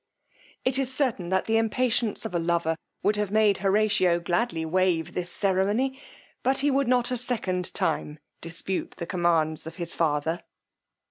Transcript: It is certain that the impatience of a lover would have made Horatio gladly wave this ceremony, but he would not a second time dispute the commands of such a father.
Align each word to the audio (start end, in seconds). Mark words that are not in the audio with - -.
It 0.65 0.79
is 0.79 0.91
certain 0.91 1.29
that 1.29 1.45
the 1.45 1.57
impatience 1.57 2.25
of 2.25 2.33
a 2.33 2.39
lover 2.39 2.75
would 3.03 3.17
have 3.17 3.29
made 3.29 3.57
Horatio 3.59 4.19
gladly 4.19 4.65
wave 4.65 5.13
this 5.13 5.31
ceremony, 5.31 6.01
but 6.41 6.57
he 6.57 6.71
would 6.71 6.87
not 6.87 7.11
a 7.11 7.19
second 7.19 7.71
time 7.75 8.17
dispute 8.41 8.95
the 8.97 9.05
commands 9.05 9.67
of 9.67 9.73
such 9.77 9.93
a 9.93 9.97
father. 9.97 10.41